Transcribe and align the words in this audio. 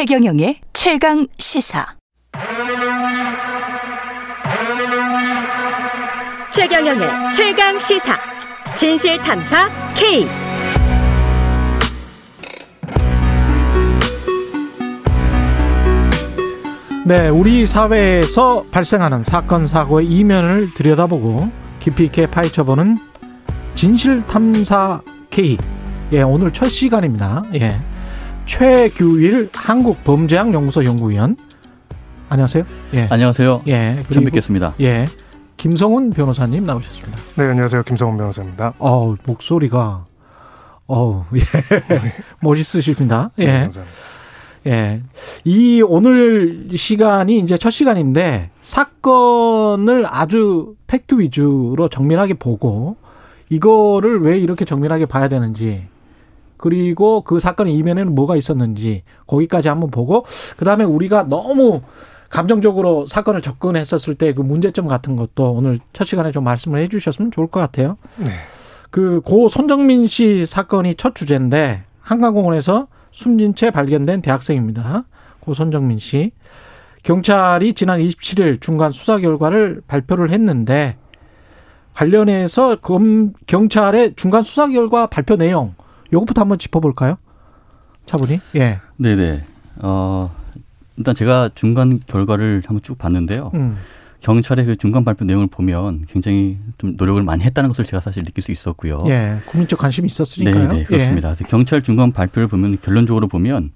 최경영의 0.00 0.56
최강 0.72 1.26
시사. 1.36 1.86
최경영의 6.54 7.08
최강 7.34 7.78
시사. 7.78 8.14
진실 8.78 9.18
탐사 9.18 9.68
K. 9.94 10.24
네, 17.04 17.28
우리 17.28 17.66
사회에서 17.66 18.64
발생하는 18.70 19.22
사건 19.22 19.66
사고의 19.66 20.06
이면을 20.06 20.72
들여다보고 20.72 21.50
깊이 21.78 22.04
있게 22.04 22.26
파헤쳐보는 22.30 22.98
진실 23.74 24.26
탐사 24.26 25.02
K. 25.28 25.58
예, 26.12 26.22
오늘 26.22 26.54
첫 26.54 26.70
시간입니다. 26.70 27.44
예. 27.56 27.89
최규일 28.46 29.48
한국범죄학연구소 29.52 30.84
연구위원. 30.84 31.36
안녕하세요. 32.28 32.64
예. 32.94 33.06
안녕하세요. 33.10 33.62
예. 33.68 34.02
처음 34.10 34.24
뵙겠습니다. 34.24 34.74
예. 34.80 35.06
김성훈 35.56 36.10
변호사님 36.10 36.64
나오셨습니다. 36.64 37.18
네, 37.36 37.44
안녕하세요. 37.44 37.82
김성훈 37.82 38.16
변호사입니다. 38.16 38.74
어 38.78 39.14
목소리가, 39.26 40.04
어우, 40.86 41.24
예. 41.36 41.40
멋있으십니다. 42.40 43.30
예. 43.38 43.44
네, 43.44 43.60
감사합니다. 43.62 43.98
예. 44.66 45.02
이 45.44 45.82
오늘 45.82 46.68
시간이 46.74 47.38
이제 47.38 47.56
첫 47.58 47.70
시간인데 47.70 48.50
사건을 48.60 50.04
아주 50.08 50.74
팩트 50.86 51.18
위주로 51.18 51.88
정밀하게 51.88 52.34
보고 52.34 52.96
이거를 53.48 54.22
왜 54.22 54.38
이렇게 54.38 54.64
정밀하게 54.64 55.06
봐야 55.06 55.28
되는지 55.28 55.86
그리고 56.60 57.22
그 57.22 57.40
사건의 57.40 57.74
이면에는 57.74 58.14
뭐가 58.14 58.36
있었는지 58.36 59.02
거기까지 59.26 59.68
한번 59.68 59.90
보고 59.90 60.24
그다음에 60.56 60.84
우리가 60.84 61.24
너무 61.24 61.80
감정적으로 62.28 63.06
사건을 63.06 63.40
접근했었을 63.40 64.14
때 64.14 64.32
그 64.34 64.42
문제점 64.42 64.86
같은 64.86 65.16
것도 65.16 65.52
오늘 65.52 65.78
첫 65.92 66.04
시간에 66.04 66.30
좀 66.30 66.44
말씀을 66.44 66.78
해 66.78 66.86
주셨으면 66.88 67.30
좋을 67.32 67.48
것 67.48 67.58
같아요. 67.60 67.96
네. 68.18 68.26
그 68.90 69.20
고 69.22 69.48
손정민 69.48 70.06
씨 70.06 70.46
사건이 70.46 70.96
첫 70.96 71.14
주제인데 71.14 71.82
한강공원에서 72.00 72.88
숨진 73.12 73.54
채 73.54 73.70
발견된 73.70 74.22
대학생입니다. 74.22 75.04
고 75.40 75.54
손정민 75.54 75.98
씨. 75.98 76.32
경찰이 77.02 77.72
지난 77.72 77.98
27일 78.00 78.60
중간 78.60 78.92
수사 78.92 79.18
결과를 79.18 79.80
발표를 79.86 80.30
했는데 80.30 80.96
관련해서 81.94 82.76
검, 82.76 83.32
경찰의 83.46 84.14
중간 84.16 84.42
수사 84.42 84.68
결과 84.68 85.06
발표 85.06 85.36
내용 85.36 85.74
요것부터 86.12 86.40
한번 86.42 86.58
짚어볼까요? 86.58 87.16
차분히. 88.06 88.40
예. 88.56 88.80
네네. 88.96 89.44
어, 89.82 90.30
일단 90.96 91.14
제가 91.14 91.50
중간 91.54 92.00
결과를 92.06 92.62
한번 92.66 92.82
쭉 92.82 92.98
봤는데요. 92.98 93.50
음. 93.54 93.76
경찰의 94.20 94.66
그 94.66 94.76
중간 94.76 95.02
발표 95.04 95.24
내용을 95.24 95.46
보면 95.46 96.04
굉장히 96.06 96.58
좀 96.76 96.94
노력을 96.96 97.22
많이 97.22 97.42
했다는 97.42 97.68
것을 97.68 97.86
제가 97.86 98.00
사실 98.00 98.22
느낄 98.22 98.42
수 98.44 98.52
있었고요. 98.52 99.04
예. 99.08 99.38
국민적 99.46 99.78
관심이 99.78 100.06
있었으니까요. 100.06 100.68
네네, 100.68 100.84
그렇습니다. 100.84 101.28
그래서 101.28 101.44
경찰 101.44 101.82
중간 101.82 102.12
발표를 102.12 102.46
보면 102.48 102.78
결론적으로 102.82 103.28
보면 103.28 103.70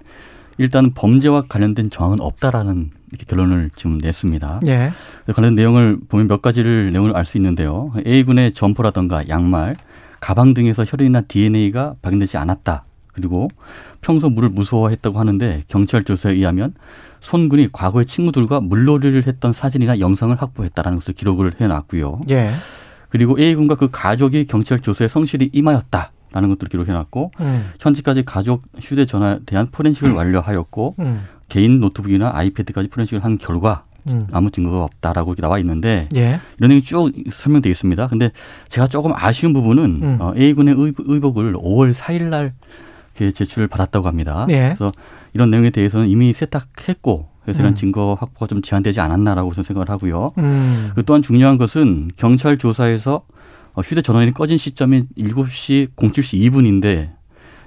일단 0.58 0.92
범죄와 0.92 1.44
관련된 1.48 1.88
정황은 1.90 2.20
없다라는 2.20 2.90
이렇게 3.10 3.24
결론을 3.26 3.70
지금 3.74 3.96
냈습니다. 3.98 4.60
예. 4.66 4.90
예. 5.28 5.32
관련 5.32 5.54
내용을 5.54 5.98
보면 6.08 6.28
몇 6.28 6.42
가지를 6.42 6.92
내용을 6.92 7.16
알 7.16 7.24
수 7.24 7.38
있는데요. 7.38 7.92
A군의 8.06 8.52
점퍼라던가 8.52 9.28
양말, 9.28 9.76
가방 10.24 10.54
등에서 10.54 10.86
혈흔이나 10.86 11.20
DNA가 11.20 11.96
발견되지 12.00 12.38
않았다. 12.38 12.84
그리고 13.12 13.48
평소 14.00 14.30
물을 14.30 14.48
무서워했다고 14.48 15.18
하는데 15.18 15.64
경찰 15.68 16.02
조사에 16.02 16.32
의하면 16.32 16.72
손군이 17.20 17.68
과거에 17.72 18.06
친구들과 18.06 18.62
물놀이를 18.62 19.26
했던 19.26 19.52
사진이나 19.52 20.00
영상을 20.00 20.34
확보했다라는 20.34 20.98
것을 20.98 21.12
기록을 21.12 21.60
해놨고요. 21.60 22.22
예. 22.30 22.48
그리고 23.10 23.38
A군과 23.38 23.74
그 23.74 23.90
가족이 23.92 24.46
경찰 24.46 24.80
조사에 24.80 25.08
성실히 25.08 25.50
임하였다 25.52 26.10
라는 26.32 26.48
것들을 26.48 26.70
기록해놨고 26.70 27.32
음. 27.40 27.72
현재까지 27.78 28.24
가족 28.24 28.62
휴대전화에 28.80 29.40
대한 29.44 29.66
포렌식을 29.70 30.12
완료하였고 30.16 30.94
음. 31.00 31.24
개인 31.50 31.80
노트북이나 31.80 32.30
아이패드까지 32.32 32.88
포렌식을 32.88 33.22
한 33.22 33.36
결과 33.36 33.84
음. 34.08 34.26
아무 34.32 34.50
증거가 34.50 34.84
없다라고 34.84 35.32
이렇게 35.32 35.42
나와 35.42 35.58
있는데 35.58 36.08
예. 36.16 36.40
이런 36.58 36.68
내용이 36.68 36.82
쭉 36.82 37.10
설명되어 37.30 37.70
있습니다. 37.70 38.06
근데 38.08 38.30
제가 38.68 38.86
조금 38.86 39.12
아쉬운 39.14 39.52
부분은 39.52 39.84
음. 40.02 40.18
어, 40.20 40.32
A군의 40.36 40.74
의- 40.76 40.92
의복을 40.98 41.54
5월 41.54 41.92
4일 41.94 42.24
날 42.24 42.52
제출을 43.16 43.68
받았다고 43.68 44.06
합니다. 44.08 44.46
예. 44.50 44.74
그래서 44.76 44.92
이런 45.32 45.50
내용에 45.50 45.70
대해서는 45.70 46.08
이미 46.08 46.32
세탁했고 46.32 47.28
그래서 47.42 47.60
이런 47.60 47.72
음. 47.72 47.76
증거 47.76 48.16
확보가 48.18 48.46
좀 48.46 48.62
제한되지 48.62 49.00
않았나라고 49.00 49.52
저는 49.52 49.64
생각을 49.64 49.88
하고요. 49.90 50.32
음. 50.38 50.90
또한 51.06 51.22
중요한 51.22 51.58
것은 51.58 52.10
경찰 52.16 52.58
조사에서 52.58 53.22
어, 53.74 53.80
휴대전화기 53.80 54.32
꺼진 54.32 54.56
시점이 54.58 55.04
7시 55.18 55.88
07시 55.96 56.40
2분인데 56.50 57.10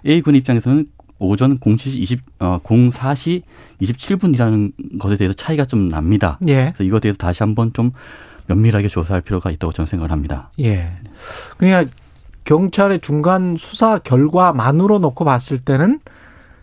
A군 0.06 0.36
입장에서는 0.36 0.86
오전 1.20 1.58
07시 1.58 1.88
20, 1.88 2.22
어, 2.40 2.60
04시 2.64 3.42
27분이라는 3.82 5.00
것에 5.00 5.18
대해서 5.18 5.34
차이가 5.34 5.66
좀 5.66 5.90
납니다. 5.90 6.38
예. 6.48 6.74
그래서 6.76 6.84
이거에 6.84 7.00
대해서 7.00 7.18
다시 7.18 7.44
한번 7.44 7.74
좀 7.74 7.92
면밀하게 8.48 8.88
조사할 8.88 9.22
필요가 9.22 9.52
있다고 9.52 9.74
저는 9.74 9.86
생각을 9.86 10.12
합니다. 10.12 10.50
예. 10.60 10.94
그러니까 11.58 11.92
경찰의 12.44 13.02
중간 13.02 13.56
수사 13.58 14.00
결과만으로 14.00 15.00
놓고 15.00 15.26
봤을 15.26 15.60
때는 15.60 16.00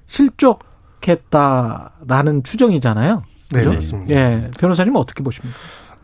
실족했다라는 0.06 2.42
추정이잖아요. 2.42 3.22
네, 3.50 3.58
그죠? 3.58 3.74
맞습니다. 3.74 4.14
예. 4.14 4.50
변호사님은 4.58 4.98
어떻게 4.98 5.22
보십니까? 5.22 5.54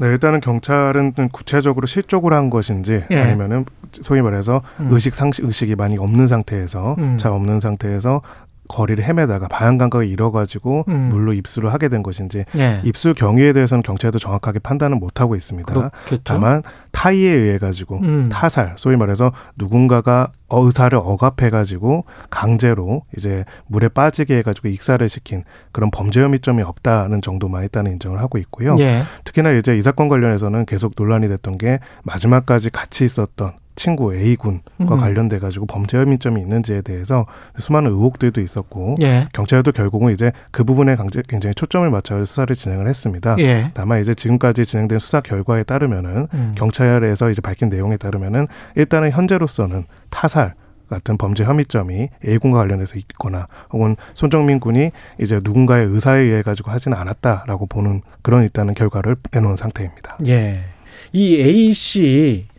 네, 0.00 0.06
일단은 0.06 0.40
경찰은 0.40 1.12
구체적으로 1.30 1.86
실족을 1.86 2.32
한 2.32 2.48
것인지 2.48 3.04
예. 3.10 3.18
아니면은 3.18 3.66
소위 3.92 4.22
말해서 4.22 4.62
음. 4.80 4.88
의식 4.92 5.14
상식 5.14 5.44
의식이 5.44 5.74
많이 5.74 5.98
없는 5.98 6.26
상태에서 6.26 6.96
음. 6.98 7.18
잘 7.18 7.32
없는 7.32 7.60
상태에서 7.60 8.22
거리를 8.70 9.02
헤매다가 9.02 9.48
방향 9.48 9.80
감각을 9.80 10.08
잃어가지고 10.08 10.84
음. 10.88 11.08
물로 11.10 11.32
입수를 11.32 11.72
하게 11.72 11.88
된 11.88 12.02
것인지 12.02 12.44
예. 12.56 12.80
입수 12.84 13.14
경위에 13.14 13.52
대해서는 13.52 13.82
경찰도 13.82 14.18
정확하게 14.18 14.60
판단은 14.60 15.00
못 15.00 15.20
하고 15.20 15.34
있습니다. 15.34 15.72
그렇겠죠. 15.72 16.22
다만 16.24 16.62
타이에 16.92 17.30
의해 17.30 17.58
가지고 17.58 17.98
음. 17.98 18.28
타살, 18.30 18.74
소위 18.76 18.96
말해서 18.96 19.32
누군가가 19.56 20.32
어, 20.48 20.64
의사를 20.64 20.96
억압해 20.96 21.50
가지고 21.50 22.04
강제로 22.28 23.02
이제 23.16 23.44
물에 23.66 23.88
빠지게 23.88 24.38
해 24.38 24.42
가지고 24.42 24.68
익사를 24.68 25.06
시킨 25.08 25.44
그런 25.72 25.90
범죄 25.90 26.20
혐의점이 26.22 26.62
없다는 26.62 27.22
정도만 27.22 27.62
일단은 27.64 27.92
인정을 27.92 28.20
하고 28.20 28.38
있고요. 28.38 28.76
예. 28.78 29.02
특히나 29.24 29.50
이제 29.52 29.76
이 29.76 29.82
사건 29.82 30.08
관련해서는 30.08 30.66
계속 30.66 30.94
논란이 30.96 31.28
됐던 31.28 31.58
게 31.58 31.80
마지막까지 32.04 32.70
같이 32.70 33.04
있었던 33.04 33.52
친구 33.80 34.14
A군과 34.14 34.60
음. 34.82 34.86
관련돼 34.86 35.38
가지고 35.38 35.64
범죄 35.64 35.96
혐의점이 35.96 36.38
있는지에 36.42 36.82
대해서 36.82 37.24
수많은 37.56 37.90
의혹들도 37.90 38.42
있었고 38.42 38.96
예. 39.00 39.26
경찰도 39.32 39.72
결국은 39.72 40.12
이제 40.12 40.32
그 40.50 40.64
부분에 40.64 40.98
굉장히 41.26 41.54
초점을 41.54 41.88
맞춰 41.88 42.22
수사를 42.22 42.54
진행을 42.54 42.86
했습니다. 42.86 43.36
예. 43.38 43.70
다만 43.72 44.02
이제 44.02 44.12
지금까지 44.12 44.66
진행된 44.66 44.98
수사 44.98 45.22
결과에 45.22 45.62
따르면은 45.62 46.28
음. 46.34 46.54
경찰에서 46.58 47.30
이제 47.30 47.40
밝힌 47.40 47.70
내용에 47.70 47.96
따르면은 47.96 48.48
일단은 48.76 49.12
현재로서는 49.12 49.86
타살 50.10 50.52
같은 50.90 51.16
범죄 51.16 51.44
혐의점이 51.44 52.10
A군과 52.26 52.58
관련해서 52.58 52.98
있거나 52.98 53.48
혹은 53.72 53.96
손정민 54.12 54.60
군이 54.60 54.90
이제 55.18 55.40
누군가의 55.42 55.86
의사에 55.86 56.20
의해 56.20 56.42
가지고 56.42 56.70
하지는 56.70 56.98
않았다라고 56.98 57.64
보는 57.64 58.02
그런 58.20 58.42
일단은 58.42 58.74
결과를 58.74 59.16
내놓은 59.32 59.56
상태입니다. 59.56 60.18
예. 60.26 60.64
이 61.12 61.40
A 61.40 61.72
씨 61.72 62.49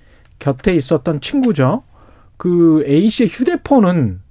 곁에 0.42 0.76
있었던 0.76 1.22
친구죠. 1.22 1.84
그 2.36 2.84
A 2.88 3.10
씨의 3.10 3.30
휴대폰은 3.30 4.22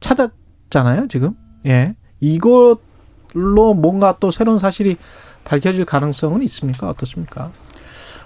찾았잖아요, 0.00 1.06
지금. 1.08 1.34
예. 1.64 1.94
이걸로 2.18 3.74
뭔가 3.74 4.16
또 4.18 4.32
새로운 4.32 4.58
사실이 4.58 4.96
밝혀질 5.44 5.84
가능성은 5.84 6.42
있습니까? 6.42 6.88
어떻습니까? 6.88 7.52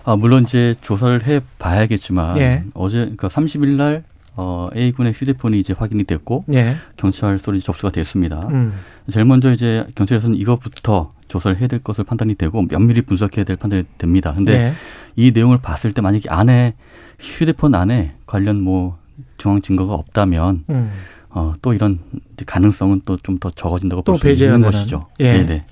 아, 0.05 0.17
물론 0.17 0.45
이제 0.45 0.75
조사를 0.81 1.27
해 1.27 1.41
봐야겠지만 1.59 2.39
예. 2.39 2.65
어제 2.73 2.99
그러니까 2.99 3.29
30일 3.29 3.77
날 3.77 4.05
어, 4.37 4.69
A군의 4.75 5.13
휴대폰이 5.13 5.61
이제 5.61 5.75
확인이 5.77 6.05
됐고 6.05 6.45
예. 6.55 6.77
경찰서로 6.97 7.57
이제 7.57 7.65
접수가 7.67 7.91
됐습니다. 7.91 8.49
음. 8.49 8.73
제일 9.11 9.27
먼저 9.27 9.53
이제 9.53 9.87
경찰에서는 9.95 10.37
이것부터 10.37 11.13
조사를 11.29 11.59
해야 11.59 11.69
될 11.69 11.81
것을 11.81 12.05
판단이 12.05 12.35
되고 12.37 12.63
면밀히 12.63 13.03
분석해야 13.03 13.45
될 13.45 13.57
판단이 13.57 13.85
됩니다. 13.99 14.33
근데 14.35 14.53
예. 14.53 14.73
이 15.17 15.31
내용을 15.31 15.59
봤을 15.59 15.93
때 15.93 16.01
만약에 16.01 16.29
안에 16.31 16.75
휴대폰 17.21 17.75
안에 17.75 18.15
관련 18.27 18.61
뭐 18.61 18.99
정황 19.39 19.63
증거가 19.63 19.95
없다면 19.95 20.65
음. 20.71 20.91
어, 21.31 21.53
또 21.63 21.73
이런 21.75 21.99
가능성은 22.47 23.03
또 23.05 23.17
좀 23.17 23.39
더 23.39 23.51
적어진다고 23.51 24.03
또볼수 24.03 24.45
있는 24.45 24.61
되는. 24.61 24.71
것이죠. 24.71 25.07
예. 25.21 25.33
네네. 25.45 25.65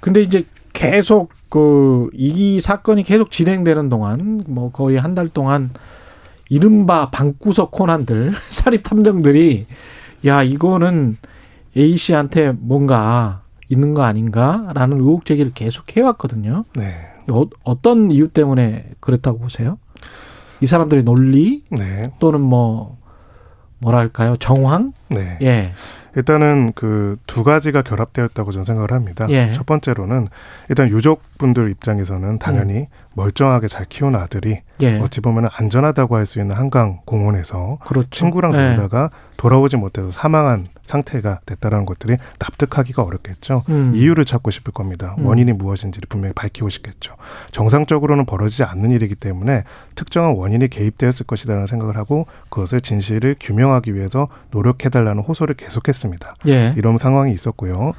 근데 0.00 0.22
이제 0.22 0.44
계속 0.72 1.32
그이 1.48 2.60
사건이 2.60 3.02
계속 3.04 3.30
진행되는 3.30 3.88
동안 3.88 4.42
뭐 4.46 4.70
거의 4.72 4.96
한 4.98 5.14
달 5.14 5.28
동안 5.28 5.70
이른바 6.48 7.10
방구석 7.10 7.70
코난들 7.70 8.32
사립 8.50 8.82
탐정들이 8.82 9.66
야 10.26 10.42
이거는 10.42 11.16
A 11.76 11.96
씨한테 11.96 12.52
뭔가 12.58 13.42
있는 13.68 13.94
거 13.94 14.02
아닌가라는 14.02 14.98
의혹 14.98 15.24
제기를 15.24 15.52
계속 15.52 15.96
해왔거든요. 15.96 16.64
네. 16.76 16.96
어, 17.30 17.44
어떤 17.64 18.10
이유 18.10 18.28
때문에 18.28 18.90
그랬다고 19.00 19.38
보세요? 19.38 19.78
이 20.62 20.66
사람들의 20.66 21.04
논리 21.04 21.64
네. 21.70 22.12
또는 22.20 22.40
뭐 22.40 22.96
뭐랄까요 23.78 24.36
정황? 24.36 24.92
네. 25.08 25.38
예, 25.42 25.72
일단은 26.16 26.72
그 26.74 27.16
두 27.26 27.42
가지가 27.44 27.82
결합되었다고 27.82 28.52
저는 28.52 28.62
생각을 28.62 28.92
합니다. 28.92 29.26
예. 29.30 29.52
첫 29.52 29.64
번째로는 29.66 30.28
일단 30.68 30.88
유족분들 30.88 31.70
입장에서는 31.70 32.38
당연히 32.38 32.88
멀쩡하게 33.14 33.66
잘 33.68 33.86
키운 33.86 34.14
아들이 34.14 34.60
예, 34.82 34.98
어찌 35.00 35.20
보면 35.20 35.48
안전하다고 35.52 36.16
할 36.16 36.26
수 36.26 36.38
있는 36.38 36.54
한강 36.54 37.00
공원에서 37.06 37.78
그렇죠. 37.84 38.08
친구랑 38.10 38.54
예. 38.54 38.68
놀다가 38.68 39.10
돌아오지 39.38 39.76
못해서 39.78 40.10
사망한 40.10 40.68
상태가 40.84 41.40
됐다라는 41.46 41.86
것들이 41.86 42.16
납득하기가 42.38 43.02
어렵겠죠. 43.02 43.64
음. 43.68 43.92
이유를 43.94 44.24
찾고 44.24 44.50
싶을 44.50 44.72
겁니다. 44.72 45.14
음. 45.18 45.26
원인이 45.26 45.52
무엇인지를 45.52 46.06
분명히 46.08 46.32
밝히고 46.34 46.68
싶겠죠. 46.68 47.14
정상적으로는 47.52 48.26
벌어지지 48.26 48.64
않는 48.64 48.90
일이기 48.90 49.14
때문에 49.14 49.64
특정한 49.94 50.34
원인이 50.36 50.68
개입되었을 50.68 51.26
것이라는 51.26 51.66
생각을 51.66 51.96
하고 51.96 52.26
그것을 52.48 52.80
진실을 52.80 53.36
규명하기 53.40 53.94
위해서 53.94 54.28
노력해달라는 54.50 55.22
호소를 55.22 55.54
계속했습니다. 55.56 56.34
예, 56.48 56.74
이런 56.76 56.98
상황이 56.98 57.32
있었고요. 57.32 57.92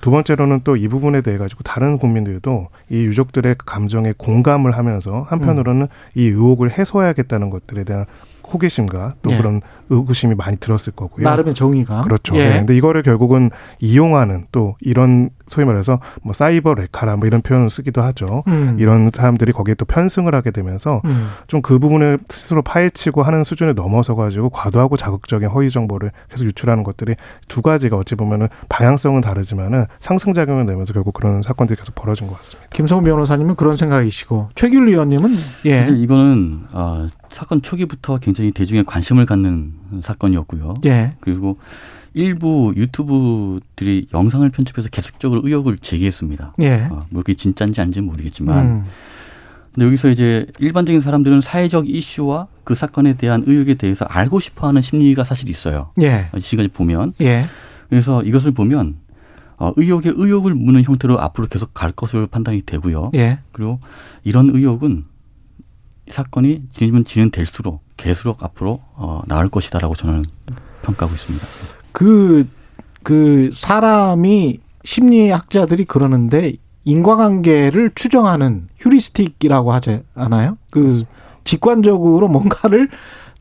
두 0.00 0.10
번째로는 0.10 0.60
또 0.64 0.76
이 0.76 0.88
부분에 0.88 1.20
대해 1.20 1.36
가지고 1.36 1.62
다른 1.62 1.98
국민들도 1.98 2.68
이 2.88 2.96
유족들의 2.96 3.56
그 3.58 3.66
감정에 3.66 4.14
공감을 4.16 4.72
하면서 4.72 5.26
한편으로는 5.28 5.88
이 6.14 6.24
의혹을 6.26 6.70
해소해야겠다는 6.70 7.50
것들에 7.50 7.84
대한 7.84 8.06
호기심과 8.52 9.14
또 9.22 9.32
예. 9.32 9.36
그런 9.36 9.60
의구심이 9.88 10.34
많이 10.34 10.56
들었을 10.56 10.92
거고요. 10.94 11.24
나름의 11.24 11.54
정의가 11.54 12.02
그렇죠. 12.02 12.36
예. 12.36 12.48
네. 12.48 12.54
근데 12.58 12.76
이거를 12.76 13.02
결국은 13.02 13.50
이용하는 13.80 14.46
또 14.52 14.76
이런 14.80 15.30
소위 15.50 15.66
말해서 15.66 16.00
뭐 16.22 16.32
사이버 16.32 16.74
레카라 16.74 17.16
뭐 17.16 17.26
이런 17.26 17.42
표현을 17.42 17.68
쓰기도 17.68 18.02
하죠. 18.02 18.44
음. 18.46 18.76
이런 18.78 19.10
사람들이 19.12 19.52
거기에 19.52 19.74
또 19.74 19.84
편승을 19.84 20.34
하게 20.34 20.52
되면서 20.52 21.02
음. 21.04 21.28
좀그 21.48 21.80
부분을 21.80 22.20
스스로 22.28 22.62
파헤치고 22.62 23.22
하는 23.22 23.42
수준을 23.42 23.74
넘어서 23.74 24.14
가지고 24.14 24.48
과도하고 24.50 24.96
자극적인 24.96 25.48
허위 25.48 25.68
정보를 25.68 26.12
계속 26.30 26.44
유출하는 26.44 26.84
것들이 26.84 27.16
두 27.48 27.62
가지가 27.62 27.96
어찌 27.96 28.14
보면은 28.14 28.48
방향성은 28.68 29.20
다르지만은 29.20 29.86
상승 29.98 30.32
작용을 30.32 30.66
내면서 30.66 30.92
결국 30.92 31.12
그런 31.12 31.42
사건들이 31.42 31.76
계속 31.76 31.94
벌어진 31.96 32.28
것 32.28 32.36
같습니다. 32.38 32.70
김성훈 32.72 33.04
변호사님은 33.04 33.56
그런 33.56 33.76
생각이시고 33.76 34.50
최규일 34.54 34.88
의원님은 34.88 35.34
예, 35.64 35.80
사실 35.80 36.00
이거는 36.00 36.60
어, 36.72 37.08
사건 37.28 37.60
초기부터 37.60 38.18
굉장히 38.18 38.52
대중의 38.52 38.84
관심을 38.84 39.26
갖는 39.26 39.72
사건이었고요. 40.02 40.74
예, 40.84 41.14
그리고 41.20 41.58
일부 42.14 42.72
유튜브들이 42.76 44.08
영상을 44.12 44.48
편집해서 44.50 44.88
계속적으로 44.88 45.42
의혹을 45.44 45.78
제기했습니다. 45.78 46.54
예. 46.62 46.88
어, 46.90 47.06
뭐 47.10 47.22
그게 47.22 47.34
진짜인지 47.34 47.80
아닌지는 47.80 48.06
모르겠지만 48.06 48.66
음. 48.66 48.84
근데 49.72 49.86
여기서 49.86 50.08
이제 50.08 50.46
일반적인 50.58 51.00
사람들은 51.00 51.40
사회적 51.40 51.88
이슈와 51.88 52.48
그 52.64 52.74
사건에 52.74 53.14
대한 53.14 53.44
의혹에 53.46 53.74
대해서 53.74 54.04
알고 54.04 54.40
싶어 54.40 54.66
하는 54.66 54.82
심리가 54.82 55.22
사실 55.22 55.48
있어요. 55.48 55.92
예, 56.00 56.28
어, 56.32 56.38
지금까지 56.38 56.74
보면 56.74 57.14
예, 57.20 57.44
그래서 57.88 58.22
이것을 58.22 58.52
보면 58.52 58.96
어, 59.58 59.72
의혹에 59.76 60.10
의혹을 60.12 60.54
묻는 60.54 60.82
형태로 60.82 61.20
앞으로 61.20 61.46
계속 61.46 61.72
갈 61.74 61.92
것으로 61.92 62.26
판단이 62.26 62.62
되고요. 62.62 63.12
예. 63.14 63.38
그리고 63.52 63.78
이런 64.24 64.50
의혹은 64.50 65.04
사건이 66.08 66.64
진행은 66.72 67.04
진행될수록 67.04 67.84
계속 67.96 68.42
앞으로 68.42 68.80
어, 68.94 69.22
나을 69.28 69.48
것이다라고 69.48 69.94
저는 69.94 70.24
평가하고 70.82 71.14
있습니다. 71.14 71.79
그, 71.92 72.46
그 73.02 73.50
사람이 73.52 74.60
심리학자들이 74.84 75.84
그러는데 75.84 76.52
인과관계를 76.84 77.92
추정하는 77.94 78.68
휴리스틱이라고 78.78 79.72
하지 79.72 80.02
않아요? 80.14 80.56
그 80.70 81.04
직관적으로 81.44 82.28
뭔가를 82.28 82.88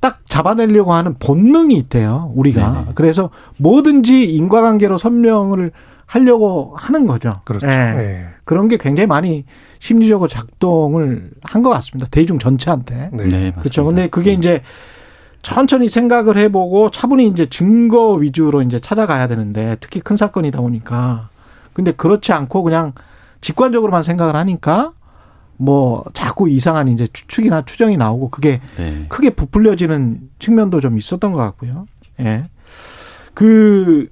딱 0.01 0.21
잡아내려고 0.25 0.93
하는 0.93 1.13
본능이 1.15 1.75
있대요, 1.75 2.31
우리가. 2.35 2.71
네네. 2.71 2.85
그래서 2.95 3.29
뭐든지 3.57 4.25
인과관계로 4.35 4.97
설명을 4.97 5.71
하려고 6.05 6.73
하는 6.77 7.05
거죠. 7.05 7.41
그렇죠. 7.45 7.67
예. 7.67 7.71
예. 7.71 8.25
그런 8.43 8.67
게 8.67 8.77
굉장히 8.77 9.05
많이 9.07 9.45
심리적으로 9.79 10.27
작동을 10.27 11.29
한 11.43 11.61
것 11.61 11.69
같습니다. 11.69 12.07
대중 12.09 12.39
전체한테. 12.39 13.09
네. 13.13 13.23
맞습니다. 13.25 13.59
그렇죠. 13.59 13.85
근데 13.85 14.07
그게 14.07 14.31
이제 14.33 14.61
천천히 15.41 15.89
생각을 15.89 16.37
해보고 16.37 16.91
차분히 16.91 17.27
이제 17.27 17.45
증거 17.45 18.13
위주로 18.13 18.61
이제 18.61 18.79
찾아가야 18.79 19.27
되는데 19.27 19.77
특히 19.79 19.99
큰 19.99 20.17
사건이다 20.17 20.59
보니까 20.61 21.29
근데 21.73 21.91
그렇지 21.91 22.33
않고 22.33 22.63
그냥 22.63 22.93
직관적으로만 23.41 24.03
생각을 24.03 24.35
하니까 24.35 24.93
뭐 25.57 26.03
자꾸 26.13 26.49
이상한 26.49 26.87
이제 26.87 27.07
추측이나 27.11 27.63
추정이 27.65 27.97
나오고 27.97 28.29
그게 28.29 28.61
네. 28.77 29.05
크게 29.09 29.31
부풀려지는 29.31 30.29
측면도 30.39 30.81
좀 30.81 30.97
있었던 30.97 31.31
것 31.33 31.39
같고요. 31.39 31.85
예. 32.21 32.49
그 33.33 34.09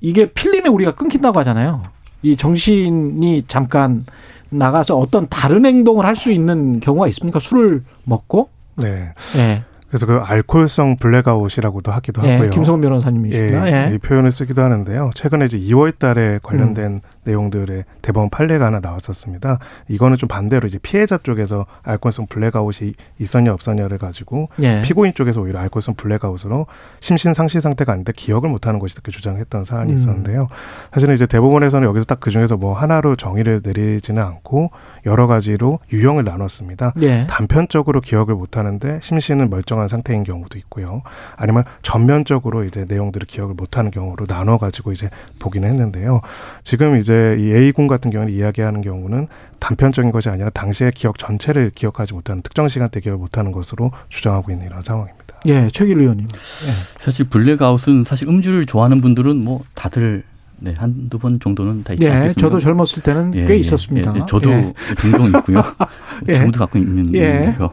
이게 0.00 0.32
필름에 0.32 0.68
우리가 0.68 0.94
끊긴다고 0.94 1.38
하잖아요. 1.40 1.82
이 2.22 2.36
정신이 2.36 3.44
잠깐 3.48 4.04
나가서 4.50 4.96
어떤 4.96 5.28
다른 5.28 5.66
행동을 5.66 6.04
할 6.06 6.16
수 6.16 6.32
있는 6.32 6.80
경우가 6.80 7.06
있습니까? 7.08 7.38
술을 7.40 7.84
먹고? 8.04 8.50
네. 8.76 9.12
예. 9.36 9.64
그래서 9.88 10.06
그 10.06 10.18
알코올성 10.18 10.96
블랙아웃이라고도 10.96 11.90
하기도 11.90 12.26
예. 12.26 12.34
하고요. 12.34 12.50
김성훈 12.50 12.80
변호사님이십니다. 12.82 13.68
예, 13.68 13.90
예. 13.90 13.94
이 13.94 13.98
표현을 13.98 14.30
쓰기도 14.30 14.62
하는데요. 14.62 15.10
최근에 15.14 15.46
이제 15.46 15.58
2월 15.58 15.98
달에 15.98 16.40
관련된 16.42 17.00
내용들의 17.28 17.84
대법원 18.02 18.30
판례가 18.30 18.66
하나 18.66 18.80
나왔었습니다. 18.80 19.58
이거는 19.88 20.16
좀 20.16 20.28
반대로 20.28 20.68
이제 20.68 20.78
피해자 20.82 21.18
쪽에서 21.18 21.66
알코올성 21.82 22.26
블랙아웃이 22.26 22.92
있었냐 23.18 23.52
없었냐를 23.52 23.98
가지고 23.98 24.48
예. 24.60 24.82
피고인 24.82 25.14
쪽에서 25.14 25.40
오히려 25.40 25.60
알코올성 25.60 25.94
블랙아웃으로 25.94 26.66
심신 27.00 27.32
상실 27.34 27.60
상태가 27.60 27.92
아닌데 27.92 28.12
기억을 28.14 28.48
못하는 28.50 28.78
것이 28.78 28.94
이렇게 28.94 29.10
주장했던 29.10 29.64
사안이 29.64 29.92
음. 29.92 29.94
있었는데요. 29.94 30.48
사실은 30.92 31.14
이제 31.14 31.26
대법원에서는 31.26 31.88
여기서 31.88 32.04
딱 32.04 32.18
그 32.20 32.30
중에서 32.30 32.56
뭐 32.56 32.74
하나로 32.74 33.16
정의를 33.16 33.60
내리지는 33.64 34.22
않고 34.22 34.70
여러 35.06 35.26
가지로 35.26 35.78
유형을 35.92 36.24
나눴습니다. 36.24 36.92
예. 37.02 37.26
단편적으로 37.28 38.00
기억을 38.00 38.34
못하는데 38.34 39.00
심신은 39.02 39.48
멀쩡한 39.50 39.88
상태인 39.88 40.24
경우도 40.24 40.58
있고요. 40.58 41.02
아니면 41.36 41.64
전면적으로 41.82 42.64
이제 42.64 42.84
내용들을 42.88 43.26
기억을 43.26 43.54
못하는 43.54 43.90
경우로 43.90 44.26
나눠 44.26 44.58
가지고 44.58 44.92
이제 44.92 45.08
보기는 45.38 45.68
했는데요. 45.68 46.20
지금 46.62 46.96
이제 46.96 47.17
이 47.38 47.54
A 47.54 47.72
군 47.72 47.86
같은 47.86 48.10
경우는 48.10 48.32
이야기하는 48.32 48.82
경우는 48.82 49.28
단편적인 49.58 50.10
것이 50.12 50.28
아니라 50.28 50.50
당시의 50.50 50.92
기억 50.92 51.18
전체를 51.18 51.70
기억하지 51.74 52.14
못하는 52.14 52.42
특정 52.42 52.68
시간대 52.68 53.00
기억을 53.00 53.18
못하는 53.18 53.52
것으로 53.52 53.90
주장하고 54.08 54.52
있는 54.52 54.66
이런 54.66 54.80
상황입니다. 54.80 55.40
예. 55.46 55.68
최길 55.72 55.98
의원님. 55.98 56.26
사실 56.98 57.28
블랙아웃은 57.28 58.04
사실 58.04 58.28
음주를 58.28 58.66
좋아하는 58.66 59.00
분들은 59.00 59.36
뭐 59.36 59.60
다들 59.74 60.24
네, 60.60 60.74
한두 60.76 61.18
번 61.18 61.38
정도는 61.38 61.84
다 61.84 61.92
있지 61.92 62.04
예. 62.04 62.10
않겠습니까? 62.10 62.40
저도 62.40 62.58
젊었을 62.58 63.02
때는 63.02 63.34
예, 63.34 63.46
꽤 63.46 63.54
예, 63.54 63.58
있었습니다. 63.58 64.12
예, 64.16 64.20
예, 64.20 64.26
저도 64.26 64.50
예. 64.50 64.72
종종 65.00 65.26
있고요. 65.26 65.62
예. 66.28 66.34
지금도 66.34 66.58
갖고 66.58 66.78
있는 66.78 67.14
예. 67.14 67.18
있는데요. 67.20 67.70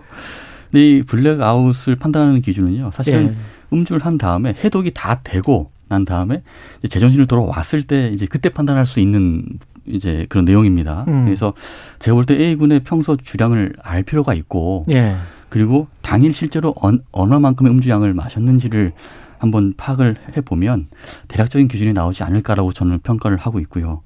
근데 0.72 0.90
이 0.90 1.04
블랙아웃을 1.04 1.96
판단하는 1.96 2.42
기준은요. 2.42 2.92
사실은 2.92 3.30
예. 3.30 3.76
음주를 3.76 4.06
한 4.06 4.18
다음에 4.18 4.54
해독이 4.64 4.92
다 4.94 5.22
되고 5.24 5.72
난 5.88 6.06
다음에 6.06 6.42
이제 6.80 6.88
제정신을 6.88 7.26
돌아왔을 7.28 7.84
때 7.84 8.10
이제 8.10 8.26
그때 8.26 8.50
판단할 8.50 8.86
수 8.86 9.00
있는 9.00 9.46
이제 9.86 10.26
그런 10.30 10.46
내용입니다. 10.46 11.06
음. 11.08 11.26
그래서 11.26 11.54
제가 12.00 12.16
볼 12.16 12.26
때 12.26 12.34
A군의 12.36 12.84
평소 12.84 13.16
주량을 13.18 13.74
알 13.84 14.04
필요가 14.04 14.34
있고 14.34 14.84
예. 14.92 15.16
그리고 15.50 15.88
당일 16.02 16.34
실제로 16.34 16.74
언- 16.78 17.04
얼마만큼의 17.12 17.72
음주량을 17.72 18.14
마셨는지를 18.14 18.94
한번 19.38 19.74
파악을 19.78 20.16
해보면 20.36 20.88
대략적인 21.28 21.68
기준이 21.68 21.94
나오지 21.94 22.24
않을까라고 22.24 22.72
저는 22.74 23.00
평가를 23.00 23.38
하고 23.38 23.60
있고요. 23.60 24.02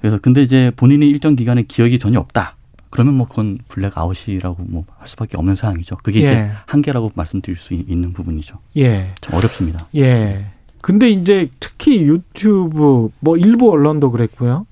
그래서 0.00 0.18
근데 0.18 0.42
이제 0.42 0.72
본인이 0.76 1.08
일정 1.08 1.36
기간에 1.36 1.62
기억이 1.62 1.98
전혀 1.98 2.18
없다. 2.18 2.56
그러면 2.90 3.14
뭐 3.14 3.28
그건 3.28 3.58
블랙 3.68 3.96
아웃이라고 3.98 4.64
뭐 4.64 4.84
할 4.98 5.06
수밖에 5.06 5.36
없는 5.36 5.54
상황이죠. 5.54 5.96
그게 6.02 6.20
예. 6.22 6.24
이제 6.24 6.50
한계라고 6.66 7.12
말씀드릴 7.14 7.56
수 7.56 7.74
있- 7.74 7.88
있는 7.88 8.12
부분이죠. 8.12 8.58
예. 8.78 9.10
참 9.20 9.36
어렵습니다. 9.36 9.86
예. 9.94 10.46
근데 10.80 11.10
이제 11.10 11.50
특히 11.60 12.02
유튜브 12.02 13.10
뭐 13.20 13.36
일부 13.36 13.70
언론도 13.70 14.10
그랬고요. 14.10 14.66